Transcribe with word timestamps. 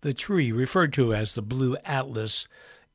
The 0.00 0.14
tree, 0.14 0.52
referred 0.52 0.92
to 0.94 1.12
as 1.12 1.34
the 1.34 1.42
Blue 1.42 1.76
Atlas, 1.84 2.46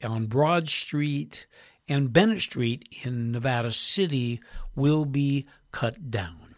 on 0.01 0.27
Broad 0.27 0.67
Street 0.69 1.47
and 1.87 2.13
Bennett 2.13 2.41
Street 2.41 2.87
in 3.03 3.31
Nevada 3.31 3.71
City 3.71 4.39
will 4.75 5.05
be 5.05 5.45
cut 5.71 6.11
down. 6.11 6.55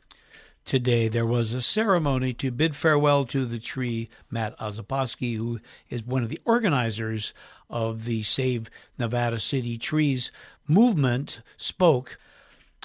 Today, 0.65 1.07
there 1.07 1.25
was 1.25 1.53
a 1.53 1.61
ceremony 1.61 2.33
to 2.33 2.51
bid 2.51 2.75
farewell 2.75 3.25
to 3.25 3.45
the 3.45 3.59
tree. 3.59 4.09
Matt 4.31 4.57
Ozaposki, 4.57 5.37
who 5.37 5.59
is 5.89 6.03
one 6.03 6.23
of 6.23 6.29
the 6.29 6.41
organizers 6.43 7.33
of 7.69 8.05
the 8.05 8.23
Save 8.23 8.69
Nevada 8.97 9.39
City 9.39 9.77
Trees 9.77 10.31
movement, 10.67 11.41
spoke. 11.55 12.17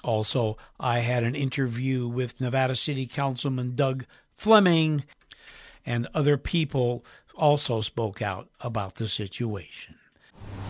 Also, 0.05 0.59
I 0.79 0.99
had 0.99 1.25
an 1.25 1.35
interview 1.35 2.07
with 2.07 2.41
Nevada 2.41 2.75
City 2.75 3.07
Councilman 3.07 3.77
Doug 3.77 4.05
Fleming, 4.35 5.05
and 5.91 6.07
other 6.15 6.37
people 6.37 7.05
also 7.35 7.81
spoke 7.81 8.23
out 8.23 8.49
about 8.61 8.95
the 8.95 9.09
situation. 9.09 9.97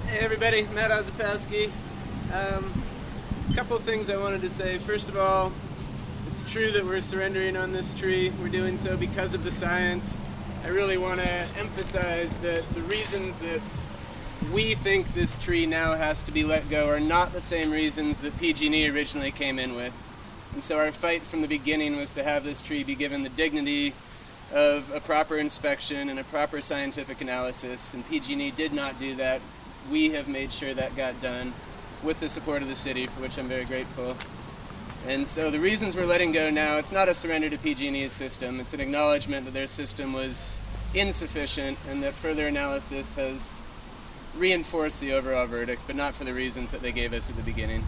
Hey 0.06 0.20
everybody, 0.20 0.62
Matt 0.74 0.90
Ozaposki. 0.90 1.66
Um, 2.32 2.72
a 3.50 3.54
couple 3.54 3.76
of 3.76 3.82
things 3.82 4.08
I 4.08 4.16
wanted 4.16 4.40
to 4.40 4.48
say. 4.48 4.78
First 4.78 5.10
of 5.10 5.18
all, 5.18 5.52
it's 6.28 6.50
true 6.50 6.72
that 6.72 6.82
we're 6.82 7.02
surrendering 7.02 7.54
on 7.54 7.70
this 7.70 7.92
tree. 7.92 8.32
We're 8.40 8.48
doing 8.48 8.78
so 8.78 8.96
because 8.96 9.34
of 9.34 9.44
the 9.44 9.50
science. 9.50 10.18
I 10.64 10.68
really 10.68 10.96
want 10.96 11.20
to 11.20 11.58
emphasize 11.58 12.34
that 12.38 12.62
the 12.70 12.80
reasons 12.82 13.40
that 13.40 13.60
we 14.54 14.74
think 14.74 15.12
this 15.12 15.36
tree 15.36 15.66
now 15.66 15.96
has 15.96 16.22
to 16.22 16.32
be 16.32 16.44
let 16.44 16.70
go 16.70 16.88
are 16.88 16.98
not 16.98 17.34
the 17.34 17.42
same 17.42 17.70
reasons 17.70 18.22
that 18.22 18.38
PG&E 18.38 18.88
originally 18.88 19.32
came 19.32 19.58
in 19.58 19.76
with. 19.76 19.92
And 20.54 20.64
so 20.64 20.78
our 20.78 20.90
fight 20.90 21.20
from 21.20 21.42
the 21.42 21.46
beginning 21.46 21.98
was 21.98 22.14
to 22.14 22.24
have 22.24 22.42
this 22.42 22.62
tree 22.62 22.84
be 22.84 22.94
given 22.94 23.22
the 23.22 23.28
dignity 23.28 23.92
of 24.52 24.92
a 24.94 25.00
proper 25.00 25.36
inspection 25.36 26.08
and 26.08 26.18
a 26.18 26.24
proper 26.24 26.60
scientific 26.60 27.20
analysis, 27.20 27.94
and 27.94 28.06
PG&E 28.08 28.50
did 28.52 28.72
not 28.72 28.98
do 28.98 29.14
that. 29.16 29.40
We 29.90 30.10
have 30.10 30.28
made 30.28 30.52
sure 30.52 30.74
that 30.74 30.96
got 30.96 31.20
done 31.22 31.52
with 32.02 32.20
the 32.20 32.28
support 32.28 32.62
of 32.62 32.68
the 32.68 32.76
city, 32.76 33.06
for 33.06 33.20
which 33.20 33.38
I'm 33.38 33.48
very 33.48 33.64
grateful. 33.64 34.16
And 35.06 35.26
so 35.26 35.50
the 35.50 35.60
reasons 35.60 35.96
we're 35.96 36.06
letting 36.06 36.32
go 36.32 36.50
now, 36.50 36.76
it's 36.76 36.92
not 36.92 37.08
a 37.08 37.14
surrender 37.14 37.48
to 37.48 37.58
PG&E's 37.58 38.12
system. 38.12 38.60
It's 38.60 38.74
an 38.74 38.80
acknowledgement 38.80 39.46
that 39.46 39.54
their 39.54 39.66
system 39.66 40.12
was 40.12 40.58
insufficient 40.94 41.78
and 41.88 42.02
that 42.02 42.14
further 42.14 42.46
analysis 42.46 43.14
has 43.14 43.56
reinforced 44.36 45.00
the 45.00 45.12
overall 45.12 45.46
verdict, 45.46 45.82
but 45.86 45.96
not 45.96 46.14
for 46.14 46.24
the 46.24 46.34
reasons 46.34 46.70
that 46.70 46.82
they 46.82 46.92
gave 46.92 47.12
us 47.12 47.30
at 47.30 47.36
the 47.36 47.42
beginning. 47.42 47.82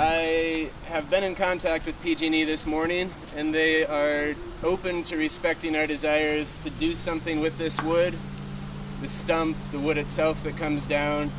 I 0.00 0.70
have 0.86 1.10
been 1.10 1.24
in 1.24 1.34
contact 1.34 1.84
with 1.84 2.00
PG&E 2.04 2.44
this 2.44 2.68
morning, 2.68 3.10
and 3.34 3.52
they 3.52 3.84
are 3.84 4.36
open 4.62 5.02
to 5.02 5.16
respecting 5.16 5.74
our 5.74 5.88
desires 5.88 6.54
to 6.62 6.70
do 6.70 6.94
something 6.94 7.40
with 7.40 7.58
this 7.58 7.82
wood, 7.82 8.14
the 9.00 9.08
stump, 9.08 9.56
the 9.72 9.78
wood 9.80 9.98
itself 9.98 10.44
that 10.44 10.56
comes 10.56 10.86
down. 10.86 11.30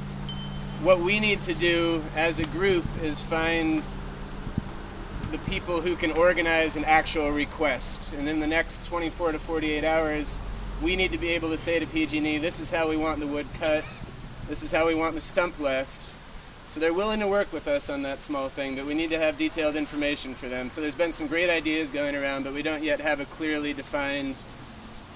What 0.84 1.00
we 1.00 1.22
need 1.22 1.42
to 1.44 1.54
do 1.54 2.04
as 2.18 2.40
a 2.40 2.46
group 2.48 2.84
is 3.02 3.22
find 3.22 3.82
the 5.32 5.38
people 5.50 5.80
who 5.80 5.96
can 5.96 6.12
organize 6.12 6.76
an 6.76 6.84
actual 6.84 7.32
request. 7.32 8.12
And 8.16 8.28
in 8.28 8.42
the 8.42 8.48
next 8.48 8.86
24 8.88 9.32
to 9.32 9.40
48 9.40 9.86
hours, 9.86 10.38
we 10.84 10.98
need 10.98 11.14
to 11.14 11.18
be 11.18 11.30
able 11.30 11.52
to 11.52 11.58
say 11.58 11.80
to 11.80 11.86
PG&E, 11.86 12.40
this 12.40 12.60
is 12.60 12.70
how 12.70 12.90
we 12.90 12.98
want 12.98 13.22
the 13.22 13.28
wood 13.28 13.48
cut, 13.58 13.86
this 14.50 14.64
is 14.64 14.72
how 14.74 14.86
we 14.86 14.96
want 14.96 15.16
the 15.16 15.22
stump 15.22 15.58
left. 15.62 16.09
So 16.70 16.80
they're 16.80 16.94
willing 16.94 17.20
to 17.22 17.28
work 17.28 17.52
with 17.52 17.68
us 17.68 17.90
on 17.90 18.04
that 18.04 18.22
small 18.22 18.48
thing, 18.48 18.76
but 18.76 18.86
we 18.86 18.94
need 18.94 19.10
to 19.10 19.18
have 19.18 19.40
detailed 19.40 19.76
information 19.76 20.36
for 20.36 20.48
them. 20.48 20.70
So 20.70 20.82
there's 20.82 20.94
been 20.94 21.12
some 21.12 21.26
great 21.26 21.50
ideas 21.50 21.90
going 21.90 22.16
around, 22.16 22.44
but 22.44 22.54
we 22.54 22.62
don't 22.62 22.84
yet 22.84 23.00
have 23.00 23.20
a 23.20 23.26
clearly 23.26 23.74
defined 23.74 24.36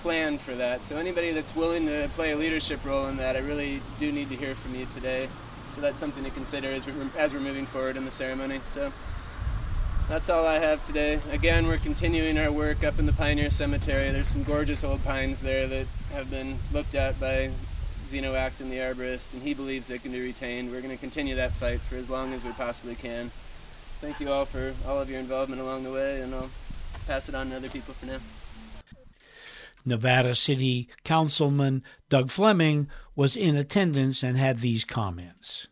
plan 0.01 0.39
for 0.39 0.53
that. 0.53 0.83
So 0.83 0.97
anybody 0.97 1.31
that's 1.31 1.55
willing 1.55 1.85
to 1.85 2.09
play 2.15 2.31
a 2.31 2.35
leadership 2.35 2.83
role 2.83 3.05
in 3.05 3.17
that, 3.17 3.35
I 3.35 3.39
really 3.41 3.81
do 3.99 4.11
need 4.11 4.29
to 4.29 4.35
hear 4.35 4.55
from 4.55 4.73
you 4.73 4.87
today. 4.95 5.29
So 5.69 5.79
that's 5.79 5.99
something 5.99 6.23
to 6.23 6.31
consider 6.31 6.69
as 6.69 6.87
we're, 6.87 6.95
as 7.19 7.35
we're 7.35 7.39
moving 7.39 7.67
forward 7.67 7.97
in 7.97 8.05
the 8.05 8.11
ceremony. 8.11 8.59
So 8.65 8.91
that's 10.09 10.31
all 10.31 10.47
I 10.47 10.57
have 10.57 10.83
today. 10.87 11.19
Again, 11.31 11.67
we're 11.67 11.77
continuing 11.77 12.39
our 12.39 12.51
work 12.51 12.83
up 12.83 12.97
in 12.97 13.05
the 13.05 13.13
Pioneer 13.13 13.51
Cemetery. 13.51 14.09
There's 14.09 14.27
some 14.27 14.41
gorgeous 14.41 14.83
old 14.83 15.03
pines 15.03 15.39
there 15.39 15.67
that 15.67 15.85
have 16.13 16.31
been 16.31 16.57
looked 16.71 16.95
at 16.95 17.19
by 17.19 17.51
Zeno 18.13 18.35
Acton, 18.35 18.69
the 18.69 18.77
arborist, 18.77 19.33
and 19.33 19.41
he 19.41 19.55
believes 19.55 19.87
they 19.87 19.97
can 19.97 20.11
be 20.11 20.21
retained. 20.21 20.69
We're 20.69 20.81
going 20.81 20.95
to 20.95 21.01
continue 21.01 21.33
that 21.33 21.51
fight 21.51 21.79
for 21.79 21.95
as 21.95 22.11
long 22.11 22.31
as 22.31 22.43
we 22.43 22.51
possibly 22.51 22.93
can. 22.93 23.31
Thank 24.01 24.19
you 24.19 24.31
all 24.31 24.45
for 24.45 24.71
all 24.87 24.99
of 24.99 25.09
your 25.09 25.19
involvement 25.19 25.59
along 25.59 25.81
the 25.83 25.91
way, 25.91 26.21
and 26.21 26.31
I'll 26.35 26.51
pass 27.07 27.27
it 27.27 27.33
on 27.33 27.49
to 27.49 27.55
other 27.55 27.69
people 27.69 27.95
for 27.95 28.05
now. 28.05 28.19
Nevada 29.83 30.35
City 30.35 30.89
Councilman 31.03 31.81
Doug 32.09 32.29
Fleming 32.29 32.87
was 33.15 33.35
in 33.35 33.55
attendance 33.55 34.21
and 34.21 34.37
had 34.37 34.59
these 34.59 34.85
comments. 34.85 35.67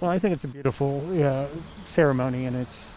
Well, 0.00 0.10
I 0.10 0.18
think 0.18 0.32
it's 0.32 0.44
a 0.44 0.48
beautiful 0.48 1.04
uh, 1.22 1.46
ceremony, 1.88 2.46
and 2.46 2.56
it's 2.56 2.88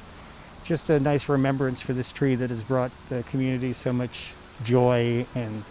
just 0.64 0.90
a 0.90 1.02
nice 1.02 1.28
remembrance 1.28 1.82
for 1.82 1.92
this 1.92 2.14
tree 2.14 2.36
that 2.36 2.50
has 2.50 2.64
brought 2.64 2.92
the 3.10 3.24
community 3.24 3.74
so 3.74 3.92
much 3.92 4.28
joy 4.64 5.26
and 5.36 5.66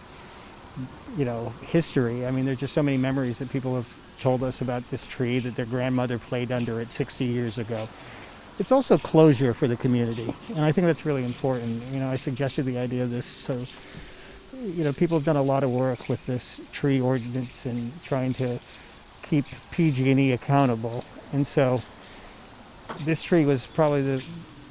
you 1.16 1.24
know 1.24 1.52
history. 1.62 2.26
I 2.26 2.30
mean, 2.30 2.44
there's 2.44 2.58
just 2.58 2.74
so 2.74 2.82
many 2.82 2.96
memories 2.96 3.38
that 3.38 3.50
people 3.50 3.74
have 3.74 3.86
told 4.20 4.42
us 4.42 4.60
about 4.60 4.88
this 4.90 5.06
tree 5.06 5.38
that 5.40 5.56
their 5.56 5.66
grandmother 5.66 6.18
played 6.18 6.52
under 6.52 6.80
it 6.80 6.92
60 6.92 7.24
years 7.24 7.58
ago. 7.58 7.88
It's 8.58 8.70
also 8.70 8.96
closure 8.96 9.52
for 9.52 9.66
the 9.66 9.76
community, 9.76 10.32
and 10.50 10.64
I 10.64 10.70
think 10.70 10.86
that's 10.86 11.04
really 11.04 11.24
important. 11.24 11.82
You 11.92 11.98
know, 11.98 12.08
I 12.08 12.16
suggested 12.16 12.64
the 12.64 12.78
idea 12.78 13.02
of 13.02 13.10
this 13.10 13.26
so 13.26 13.64
you 14.62 14.84
know 14.84 14.92
people 14.92 15.18
have 15.18 15.24
done 15.24 15.36
a 15.36 15.42
lot 15.42 15.64
of 15.64 15.70
work 15.70 16.08
with 16.08 16.24
this 16.26 16.60
tree 16.72 17.00
ordinance 17.00 17.66
and 17.66 17.92
trying 18.04 18.32
to 18.34 18.58
keep 19.22 19.44
PG&E 19.72 20.32
accountable, 20.32 21.04
and 21.32 21.46
so 21.46 21.82
this 23.04 23.22
tree 23.22 23.44
was 23.44 23.66
probably 23.66 24.02
the 24.02 24.24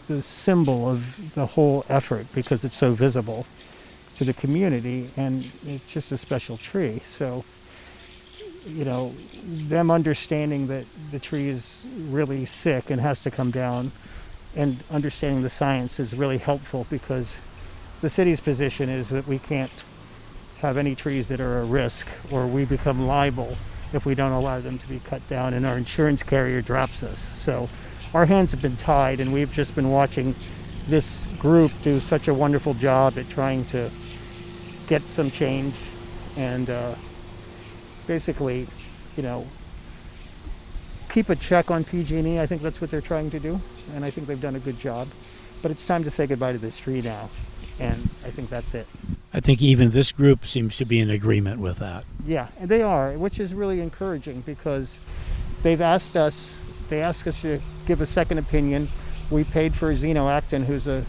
the 0.07 0.21
symbol 0.21 0.89
of 0.89 1.33
the 1.33 1.45
whole 1.45 1.85
effort 1.89 2.27
because 2.33 2.63
it's 2.63 2.75
so 2.75 2.93
visible 2.93 3.45
to 4.17 4.23
the 4.23 4.33
community 4.33 5.09
and 5.17 5.49
it's 5.65 5.87
just 5.87 6.11
a 6.11 6.17
special 6.17 6.57
tree. 6.57 7.01
So, 7.05 7.43
you 8.67 8.85
know, 8.85 9.13
them 9.43 9.91
understanding 9.91 10.67
that 10.67 10.85
the 11.11 11.19
tree 11.19 11.49
is 11.49 11.83
really 12.09 12.45
sick 12.45 12.89
and 12.89 13.01
has 13.01 13.21
to 13.21 13.31
come 13.31 13.51
down 13.51 13.91
and 14.55 14.83
understanding 14.91 15.41
the 15.41 15.49
science 15.49 15.99
is 15.99 16.13
really 16.13 16.37
helpful 16.37 16.85
because 16.89 17.33
the 18.01 18.09
city's 18.09 18.39
position 18.39 18.89
is 18.89 19.09
that 19.09 19.27
we 19.27 19.39
can't 19.39 19.71
have 20.59 20.77
any 20.77 20.95
trees 20.95 21.27
that 21.27 21.39
are 21.39 21.59
a 21.59 21.65
risk 21.65 22.07
or 22.31 22.45
we 22.47 22.65
become 22.65 23.05
liable 23.07 23.57
if 23.93 24.05
we 24.05 24.15
don't 24.15 24.31
allow 24.31 24.59
them 24.59 24.77
to 24.77 24.87
be 24.87 24.99
cut 24.99 25.27
down 25.27 25.53
and 25.53 25.65
our 25.65 25.77
insurance 25.77 26.23
carrier 26.23 26.61
drops 26.61 27.03
us. 27.03 27.19
So 27.19 27.69
our 28.13 28.25
hands 28.25 28.51
have 28.51 28.61
been 28.61 28.77
tied 28.77 29.19
and 29.19 29.33
we've 29.33 29.51
just 29.51 29.75
been 29.75 29.89
watching 29.89 30.35
this 30.87 31.25
group 31.39 31.71
do 31.81 31.99
such 31.99 32.27
a 32.27 32.33
wonderful 32.33 32.73
job 32.73 33.17
at 33.17 33.29
trying 33.29 33.65
to 33.65 33.89
get 34.93 35.09
some 35.09 35.31
change 35.31 35.73
and 36.37 36.69
uh, 36.69 36.93
basically, 38.05 38.67
you 39.17 39.23
know, 39.23 39.43
keep 41.09 41.29
a 41.29 41.35
check 41.35 41.71
on 41.71 41.83
PG&E. 41.83 42.39
I 42.39 42.45
think 42.45 42.61
that's 42.61 42.79
what 42.79 42.91
they're 42.91 43.01
trying 43.01 43.31
to 43.31 43.39
do, 43.39 43.59
and 43.95 44.05
I 44.05 44.11
think 44.11 44.27
they've 44.27 44.39
done 44.39 44.55
a 44.55 44.59
good 44.59 44.79
job. 44.79 45.07
But 45.63 45.71
it's 45.71 45.87
time 45.87 46.03
to 46.03 46.11
say 46.11 46.27
goodbye 46.27 46.51
to 46.51 46.59
this 46.59 46.77
tree 46.77 47.01
now, 47.01 47.31
and 47.79 48.07
I 48.23 48.29
think 48.29 48.51
that's 48.51 48.75
it. 48.75 48.85
I 49.33 49.39
think 49.39 49.63
even 49.63 49.89
this 49.89 50.11
group 50.11 50.45
seems 50.45 50.77
to 50.77 50.85
be 50.85 50.99
in 50.99 51.09
agreement 51.09 51.59
with 51.59 51.77
that. 51.77 52.05
Yeah, 52.23 52.49
they 52.61 52.83
are, 52.83 53.13
which 53.13 53.39
is 53.39 53.55
really 53.55 53.81
encouraging 53.81 54.41
because 54.41 54.99
they've 55.63 55.81
asked 55.81 56.15
us, 56.15 56.55
they 56.89 57.01
asked 57.01 57.25
us 57.25 57.41
to 57.41 57.59
give 57.87 57.99
a 57.99 58.05
second 58.05 58.37
opinion. 58.37 58.89
We 59.31 59.43
paid 59.43 59.73
for 59.73 59.95
Zeno 59.95 60.29
Acton, 60.29 60.65
who's 60.65 60.85
a 60.85 61.03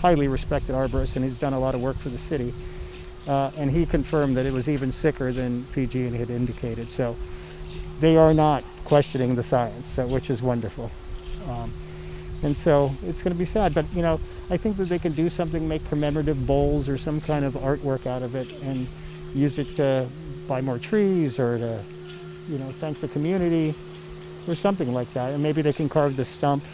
highly 0.00 0.26
respected 0.26 0.74
arborist 0.74 1.14
and 1.14 1.24
he's 1.24 1.38
done 1.38 1.52
a 1.52 1.60
lot 1.60 1.76
of 1.76 1.80
work 1.80 1.98
for 1.98 2.08
the 2.08 2.18
city. 2.18 2.52
Uh, 3.26 3.50
and 3.56 3.70
he 3.70 3.84
confirmed 3.84 4.36
that 4.36 4.46
it 4.46 4.52
was 4.52 4.68
even 4.68 4.90
sicker 4.90 5.32
than 5.32 5.64
PG 5.72 6.10
had 6.16 6.30
indicated. 6.30 6.90
So 6.90 7.16
they 8.00 8.16
are 8.16 8.32
not 8.32 8.64
questioning 8.84 9.34
the 9.34 9.42
science, 9.42 9.90
so, 9.90 10.06
which 10.06 10.30
is 10.30 10.42
wonderful. 10.42 10.90
Um, 11.48 11.72
and 12.42 12.56
so 12.56 12.92
it's 13.04 13.20
going 13.20 13.32
to 13.32 13.38
be 13.38 13.44
sad, 13.44 13.74
but 13.74 13.84
you 13.94 14.02
know, 14.02 14.20
I 14.50 14.56
think 14.56 14.76
that 14.76 14.88
they 14.88 14.98
can 14.98 15.12
do 15.12 15.28
something, 15.28 15.66
make 15.66 15.86
commemorative 15.88 16.46
bowls 16.46 16.88
or 16.88 16.96
some 16.96 17.20
kind 17.20 17.44
of 17.44 17.54
artwork 17.54 18.06
out 18.06 18.22
of 18.22 18.34
it, 18.34 18.50
and 18.62 18.86
use 19.34 19.58
it 19.58 19.74
to 19.76 20.06
buy 20.46 20.60
more 20.60 20.78
trees 20.78 21.38
or 21.38 21.58
to, 21.58 21.82
you 22.48 22.58
know, 22.58 22.70
thank 22.80 23.00
the 23.00 23.08
community 23.08 23.74
or 24.46 24.54
something 24.54 24.94
like 24.94 25.12
that. 25.12 25.34
And 25.34 25.42
maybe 25.42 25.60
they 25.60 25.72
can 25.72 25.88
carve 25.88 26.16
the 26.16 26.24
stump. 26.24 26.64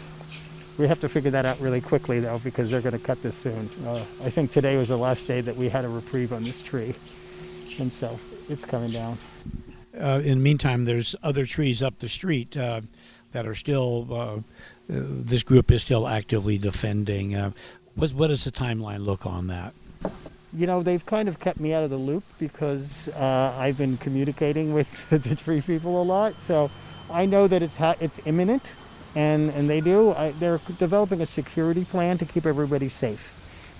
We 0.77 0.87
have 0.87 0.99
to 1.01 1.09
figure 1.09 1.31
that 1.31 1.45
out 1.45 1.59
really 1.59 1.81
quickly 1.81 2.19
though, 2.19 2.39
because 2.39 2.69
they're 2.69 2.81
going 2.81 2.97
to 2.97 3.03
cut 3.03 3.21
this 3.23 3.35
soon. 3.35 3.69
Uh, 3.85 4.03
I 4.23 4.29
think 4.29 4.51
today 4.51 4.77
was 4.77 4.89
the 4.89 4.97
last 4.97 5.27
day 5.27 5.41
that 5.41 5.55
we 5.55 5.69
had 5.69 5.85
a 5.85 5.89
reprieve 5.89 6.33
on 6.33 6.43
this 6.43 6.61
tree, 6.61 6.93
and 7.79 7.91
so 7.91 8.19
it's 8.49 8.65
coming 8.65 8.91
down. 8.91 9.17
Uh, 9.99 10.21
in 10.23 10.39
the 10.39 10.43
meantime, 10.43 10.85
there's 10.85 11.15
other 11.23 11.45
trees 11.45 11.81
up 11.81 11.99
the 11.99 12.09
street 12.09 12.57
uh, 12.57 12.81
that 13.31 13.47
are 13.47 13.55
still. 13.55 14.07
Uh, 14.11 14.39
this 14.87 15.41
group 15.41 15.71
is 15.71 15.81
still 15.81 16.07
actively 16.07 16.57
defending. 16.57 17.35
Uh, 17.35 17.51
what, 17.95 18.11
what 18.11 18.27
does 18.27 18.43
the 18.43 18.51
timeline 18.51 19.03
look 19.03 19.25
on 19.25 19.47
that? 19.47 19.73
you 20.55 20.67
know, 20.67 20.81
they've 20.81 21.05
kind 21.05 21.27
of 21.27 21.39
kept 21.39 21.59
me 21.59 21.73
out 21.73 21.83
of 21.83 21.89
the 21.89 21.97
loop 21.97 22.23
because 22.39 23.09
uh, 23.09 23.53
I've 23.57 23.77
been 23.77 23.97
communicating 23.97 24.73
with 24.73 24.87
the 25.09 25.35
tree 25.35 25.61
people 25.61 26.01
a 26.01 26.03
lot. 26.03 26.39
So 26.39 26.71
I 27.11 27.25
know 27.25 27.47
that 27.47 27.61
it's 27.61 27.75
ha- 27.75 27.95
it's 27.99 28.19
imminent, 28.25 28.63
and 29.15 29.49
and 29.51 29.69
they 29.69 29.81
do. 29.81 30.11
I, 30.11 30.31
they're 30.31 30.59
developing 30.77 31.21
a 31.21 31.25
security 31.25 31.85
plan 31.85 32.17
to 32.19 32.25
keep 32.25 32.45
everybody 32.45 32.89
safe. 32.89 33.31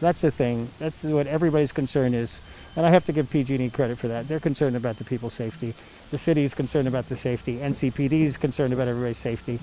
That's 0.02 0.22
the 0.22 0.32
thing. 0.32 0.70
That's 0.80 1.04
what 1.04 1.28
everybody's 1.28 1.72
concern 1.72 2.14
is, 2.14 2.42
and 2.76 2.86
I 2.86 2.90
have 2.90 3.06
to 3.06 3.14
give 3.14 3.30
PG&E 3.30 3.70
credit 3.70 3.98
for 3.98 4.10
that. 4.10 4.28
They're 4.28 4.42
concerned 4.42 4.76
about 4.76 4.98
the 4.98 5.06
people's 5.06 5.34
safety. 5.34 5.74
The 6.12 6.18
city 6.18 6.44
is 6.44 6.54
concerned 6.54 6.88
about 6.88 7.08
the 7.08 7.16
safety. 7.16 7.58
NCPD 7.60 8.12
is 8.24 8.36
concerned 8.36 8.74
about 8.74 8.90
everybody's 8.90 9.18
safety. 9.18 9.58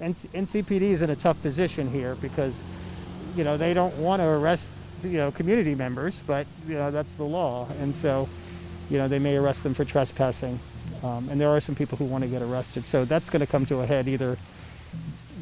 And 0.00 0.14
NCPD 0.14 0.82
is 0.82 1.02
in 1.02 1.10
a 1.10 1.16
tough 1.16 1.40
position 1.42 1.90
here 1.90 2.14
because, 2.16 2.64
you 3.36 3.44
know, 3.44 3.58
they 3.58 3.74
don't 3.74 3.94
want 3.98 4.20
to 4.20 4.26
arrest 4.26 4.72
you 5.04 5.18
know 5.18 5.30
community 5.30 5.74
members, 5.74 6.22
but 6.26 6.46
you 6.66 6.74
know 6.74 6.90
that's 6.90 7.14
the 7.14 7.24
law, 7.24 7.66
and 7.80 7.94
so 7.94 8.28
you 8.90 8.98
know 8.98 9.08
they 9.08 9.18
may 9.18 9.36
arrest 9.36 9.62
them 9.62 9.74
for 9.74 9.84
trespassing, 9.84 10.58
um, 11.02 11.28
and 11.30 11.40
there 11.40 11.48
are 11.48 11.60
some 11.60 11.74
people 11.74 11.98
who 11.98 12.04
want 12.04 12.24
to 12.24 12.30
get 12.30 12.42
arrested. 12.42 12.86
So 12.86 13.04
that's 13.04 13.30
going 13.30 13.40
to 13.40 13.46
come 13.46 13.66
to 13.66 13.80
a 13.80 13.86
head 13.86 14.08
either 14.08 14.36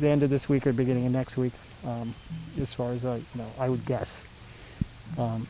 the 0.00 0.08
end 0.08 0.22
of 0.22 0.30
this 0.30 0.48
week 0.48 0.66
or 0.66 0.72
beginning 0.72 1.06
of 1.06 1.12
next 1.12 1.36
week, 1.36 1.52
um, 1.86 2.14
as 2.60 2.72
far 2.72 2.92
as 2.92 3.04
I 3.04 3.16
you 3.16 3.24
know 3.36 3.46
I 3.58 3.68
would 3.68 3.84
guess, 3.86 4.22
um, 5.18 5.46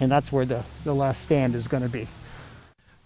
and 0.00 0.10
that's 0.10 0.30
where 0.32 0.44
the 0.44 0.64
the 0.84 0.94
last 0.94 1.22
stand 1.22 1.54
is 1.54 1.68
going 1.68 1.82
to 1.82 1.88
be. 1.88 2.06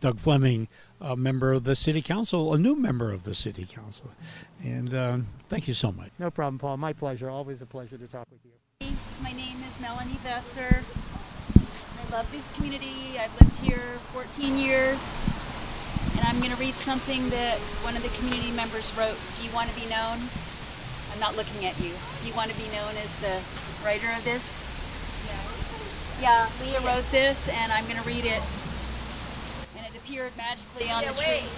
Doug 0.00 0.18
Fleming, 0.18 0.66
a 1.00 1.14
member 1.14 1.52
of 1.52 1.64
the 1.64 1.76
city 1.76 2.00
council, 2.00 2.54
a 2.54 2.58
new 2.58 2.74
member 2.74 3.12
of 3.12 3.24
the 3.24 3.34
city 3.34 3.66
council, 3.66 4.10
and 4.64 4.94
uh, 4.94 5.18
thank 5.48 5.68
you 5.68 5.74
so 5.74 5.92
much. 5.92 6.10
No 6.18 6.30
problem, 6.30 6.58
Paul. 6.58 6.76
My 6.76 6.92
pleasure. 6.92 7.28
Always 7.28 7.60
a 7.60 7.66
pleasure 7.66 7.98
to 7.98 8.06
talk 8.06 8.26
with 8.30 8.40
you. 8.44 8.50
My 9.22 9.32
name 9.32 9.58
is 9.68 9.80
Melanie 9.80 10.18
Besser. 10.24 10.82
I 11.58 12.12
love 12.12 12.30
this 12.32 12.50
community. 12.56 13.18
I've 13.18 13.38
lived 13.40 13.56
here 13.58 13.98
14 14.12 14.58
years. 14.58 15.39
I'm 16.30 16.38
going 16.38 16.54
to 16.54 16.62
read 16.62 16.78
something 16.78 17.28
that 17.34 17.58
one 17.82 17.98
of 17.98 18.06
the 18.06 18.08
community 18.14 18.54
members 18.54 18.86
wrote. 18.94 19.18
Do 19.34 19.42
you 19.42 19.50
want 19.50 19.66
to 19.66 19.74
be 19.74 19.82
known? 19.90 20.14
I'm 21.10 21.18
not 21.18 21.34
looking 21.34 21.66
at 21.66 21.74
you. 21.82 21.90
Do 21.90 22.22
you 22.22 22.34
want 22.38 22.54
to 22.54 22.56
be 22.56 22.70
known 22.70 22.94
as 23.02 23.10
the 23.18 23.34
writer 23.82 24.06
of 24.14 24.22
this? 24.22 24.38
Yeah. 25.26 26.46
Yeah, 26.46 26.46
Leah 26.62 26.86
wrote 26.86 27.02
this, 27.10 27.50
and 27.50 27.74
I'm 27.74 27.82
going 27.90 27.98
to 27.98 28.06
read 28.06 28.22
it. 28.30 28.38
And 29.74 29.82
it 29.82 29.98
appeared 29.98 30.30
magically 30.38 30.86
on 30.86 31.02
Yeah, 31.02 31.10
the 31.10 31.18
tree. 31.18 31.50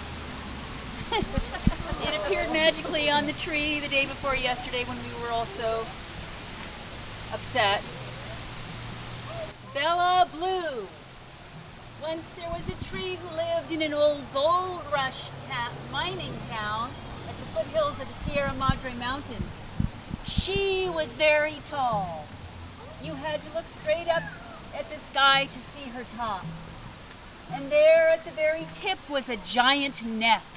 It 2.08 2.16
appeared 2.24 2.50
magically 2.50 3.10
on 3.10 3.26
the 3.26 3.36
tree 3.36 3.78
the 3.78 3.88
day 3.88 4.06
before 4.06 4.34
yesterday 4.34 4.84
when 4.88 4.96
we 5.04 5.12
were 5.20 5.30
all 5.30 5.44
so 5.44 5.84
upset. 7.36 7.84
Bella 9.76 10.26
Blue. 10.32 10.88
Once 12.02 12.28
there 12.32 12.50
was 12.50 12.68
a 12.68 12.84
tree 12.90 13.14
who 13.14 13.36
lived 13.36 13.70
in 13.70 13.80
an 13.80 13.94
old 13.94 14.24
gold 14.34 14.82
rush 14.92 15.30
ta- 15.48 15.70
mining 15.92 16.32
town 16.50 16.90
at 17.28 17.36
the 17.36 17.46
foothills 17.54 18.00
of 18.00 18.08
the 18.08 18.30
Sierra 18.30 18.52
Madre 18.54 18.92
Mountains. 18.94 19.62
She 20.26 20.88
was 20.88 21.14
very 21.14 21.58
tall. 21.68 22.26
You 23.04 23.14
had 23.14 23.40
to 23.42 23.54
look 23.54 23.68
straight 23.68 24.08
up 24.08 24.24
at 24.76 24.90
the 24.90 24.98
sky 24.98 25.48
to 25.52 25.58
see 25.60 25.90
her 25.90 26.04
top. 26.16 26.44
And 27.52 27.70
there 27.70 28.08
at 28.08 28.24
the 28.24 28.32
very 28.32 28.66
tip 28.74 28.98
was 29.08 29.28
a 29.28 29.36
giant 29.36 30.04
nest. 30.04 30.56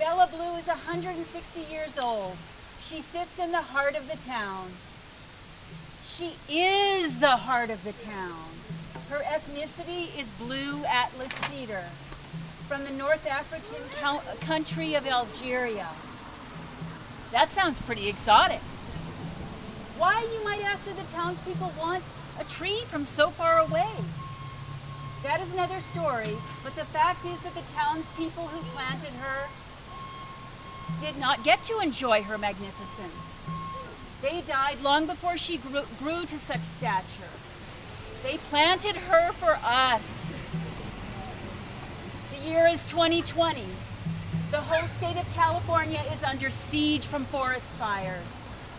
Bella 0.00 0.28
Blue 0.32 0.56
is 0.56 0.66
160 0.66 1.60
years 1.72 1.96
old. 2.02 2.36
She 2.82 3.00
sits 3.00 3.38
in 3.38 3.52
the 3.52 3.62
heart 3.62 3.94
of 3.94 4.08
the 4.08 4.18
town. 4.26 4.70
She 6.04 6.34
is 6.48 7.20
the 7.20 7.36
heart 7.36 7.70
of 7.70 7.84
the 7.84 7.92
town. 7.92 8.54
Her 9.14 9.22
ethnicity 9.22 10.10
is 10.18 10.28
blue 10.32 10.84
Atlas 10.86 11.30
cedar 11.48 11.84
from 12.66 12.82
the 12.82 12.90
North 12.90 13.24
African 13.28 13.84
cou- 14.00 14.20
country 14.44 14.96
of 14.96 15.06
Algeria. 15.06 15.86
That 17.30 17.52
sounds 17.52 17.80
pretty 17.80 18.08
exotic. 18.08 18.58
Why, 19.98 20.26
you 20.34 20.42
might 20.42 20.64
ask, 20.64 20.84
do 20.84 20.92
the 20.94 21.06
townspeople 21.12 21.72
want 21.78 22.02
a 22.40 22.44
tree 22.50 22.82
from 22.88 23.04
so 23.04 23.30
far 23.30 23.60
away? 23.60 23.92
That 25.22 25.40
is 25.40 25.52
another 25.52 25.80
story, 25.80 26.34
but 26.64 26.74
the 26.74 26.84
fact 26.86 27.24
is 27.24 27.40
that 27.42 27.54
the 27.54 27.72
townspeople 27.72 28.48
who 28.48 28.64
planted 28.74 29.14
her 29.22 29.48
did 31.00 31.16
not 31.20 31.44
get 31.44 31.62
to 31.64 31.78
enjoy 31.78 32.22
her 32.22 32.36
magnificence. 32.36 33.46
They 34.22 34.40
died 34.40 34.82
long 34.82 35.06
before 35.06 35.36
she 35.36 35.58
grew, 35.58 35.82
grew 36.00 36.26
to 36.26 36.36
such 36.36 36.62
stature. 36.62 37.30
They 38.24 38.38
planted 38.48 38.96
her 38.96 39.32
for 39.32 39.58
us. 39.62 40.32
The 42.32 42.48
year 42.48 42.66
is 42.66 42.82
2020. 42.84 43.60
The 44.50 44.60
whole 44.62 44.88
state 44.88 45.20
of 45.20 45.34
California 45.34 46.00
is 46.10 46.24
under 46.24 46.48
siege 46.48 47.04
from 47.06 47.26
forest 47.26 47.66
fires. 47.78 48.24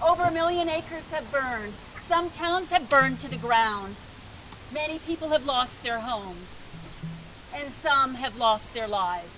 Over 0.04 0.24
a 0.24 0.32
million 0.32 0.68
acres 0.68 1.12
have 1.12 1.32
burned. 1.32 1.74
Some 2.02 2.32
towns 2.32 2.72
have 2.72 2.90
burned 2.90 3.20
to 3.20 3.30
the 3.30 3.38
ground. 3.38 3.96
Many 4.74 4.98
people 4.98 5.30
have 5.30 5.46
lost 5.46 5.84
their 5.84 6.00
homes. 6.00 6.66
And 7.54 7.72
some 7.72 8.16
have 8.16 8.40
lost 8.40 8.74
their 8.74 8.88
lives. 8.88 9.30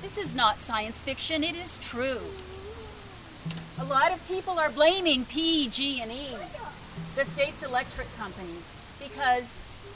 This 0.00 0.16
is 0.16 0.32
not 0.32 0.60
science 0.60 1.02
fiction, 1.02 1.42
it 1.42 1.56
is 1.56 1.78
true. 1.78 2.20
A 3.80 3.84
lot 3.84 4.12
of 4.12 4.28
people 4.28 4.60
are 4.60 4.70
blaming 4.70 5.24
PG&E, 5.24 6.36
the 7.16 7.24
state's 7.24 7.64
electric 7.64 8.06
company, 8.16 8.58
because 8.98 9.44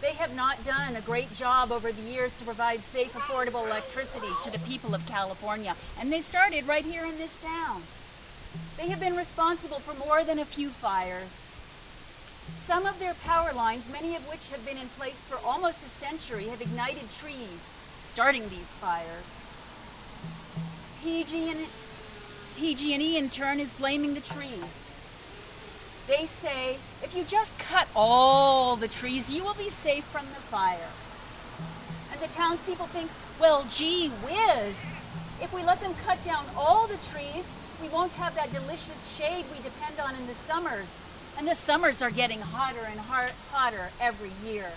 they 0.01 0.13
have 0.15 0.35
not 0.35 0.65
done 0.65 0.97
a 0.97 1.01
great 1.01 1.33
job 1.35 1.71
over 1.71 1.93
the 1.93 2.03
years 2.03 2.37
to 2.39 2.45
provide 2.45 2.81
safe, 2.81 3.13
affordable 3.13 3.67
electricity 3.67 4.33
to 4.43 4.51
the 4.51 4.59
people 4.61 4.95
of 4.95 5.07
California. 5.07 5.77
And 6.01 6.13
they 6.13 6.21
started 6.21 6.67
right 6.67 6.85
here 6.85 7.05
in 7.05 7.19
this 7.19 7.41
town. 7.41 7.83
They 8.77 8.89
have 8.89 9.01
been 9.01 9.17
responsible 9.17 9.79
for 9.79 9.95
more 10.07 10.25
than 10.25 10.39
a 10.39 10.45
few 10.45 10.71
fires. 10.71 11.31
Some 12.67 12.87
of 12.87 12.99
their 12.99 13.15
power 13.15 13.53
lines, 13.53 13.91
many 13.93 14.17
of 14.17 14.29
which 14.29 14.51
have 14.51 14.65
been 14.67 14.77
in 14.77 14.89
place 14.99 15.23
for 15.25 15.39
almost 15.47 15.85
a 15.87 15.89
century, 15.89 16.45
have 16.49 16.61
ignited 16.61 17.09
trees, 17.21 17.63
starting 18.03 18.43
these 18.49 18.73
fires. 18.83 19.39
PG&E, 22.57 23.17
in 23.17 23.31
turn 23.31 23.61
is 23.61 23.75
blaming 23.75 24.15
the 24.15 24.21
trees. 24.21 24.92
They 26.09 26.27
say, 26.27 26.79
if 27.03 27.15
you 27.17 27.25
just 27.25 27.59
cut 27.59 27.87
all 27.95 28.77
the 28.77 28.89
trees, 28.89 29.31
you 29.31 29.45
will 29.45 29.55
be 29.55 29.71
safe 29.71 30.05
from 30.05 30.27
the 30.27 30.43
fire. 30.51 30.91
And 32.11 32.21
the 32.21 32.35
townspeople 32.35 32.87
think, 32.87 33.11
well, 33.41 33.65
gee 33.71 34.09
whiz, 34.09 34.77
if 35.41 35.53
we 35.55 35.63
let 35.65 35.81
them 35.81 35.95
cut 36.05 36.23
down 36.25 36.45
all 36.57 36.87
the 36.87 36.99
trees, 37.13 37.51
we 37.81 37.89
won't 37.89 38.13
have 38.13 38.35
that 38.35 38.53
delicious 38.53 39.17
shade 39.17 39.45
we 39.51 39.63
depend 39.63 39.99
on 40.01 40.15
in 40.15 40.27
the 40.27 40.35
summers. 40.35 40.87
And 41.39 41.47
the 41.49 41.55
summers 41.55 42.03
are 42.03 42.11
getting 42.11 42.41
hotter 42.41 42.87
and 42.91 43.01
hotter 43.01 43.91
every 44.01 44.31
year. 44.45 44.71